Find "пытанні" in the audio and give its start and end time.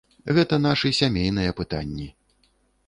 1.61-2.11